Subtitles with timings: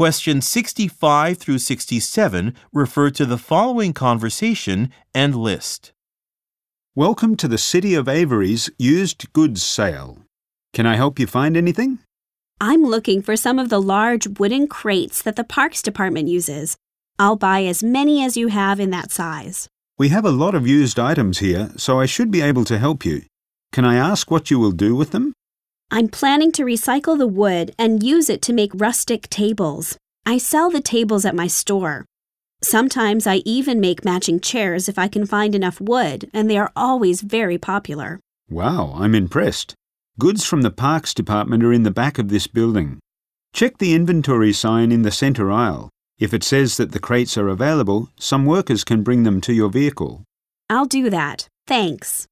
[0.00, 5.92] Questions 65 through 67 refer to the following conversation and list.
[6.94, 10.22] Welcome to the City of Avery's used goods sale.
[10.72, 11.98] Can I help you find anything?
[12.62, 16.78] I'm looking for some of the large wooden crates that the Parks Department uses.
[17.18, 19.68] I'll buy as many as you have in that size.
[19.98, 23.04] We have a lot of used items here, so I should be able to help
[23.04, 23.24] you.
[23.70, 25.34] Can I ask what you will do with them?
[25.92, 29.98] I'm planning to recycle the wood and use it to make rustic tables.
[30.24, 32.04] I sell the tables at my store.
[32.62, 36.70] Sometimes I even make matching chairs if I can find enough wood, and they are
[36.76, 38.20] always very popular.
[38.48, 39.74] Wow, I'm impressed.
[40.16, 43.00] Goods from the Parks Department are in the back of this building.
[43.52, 45.90] Check the inventory sign in the centre aisle.
[46.20, 49.70] If it says that the crates are available, some workers can bring them to your
[49.70, 50.22] vehicle.
[50.68, 51.48] I'll do that.
[51.66, 52.28] Thanks.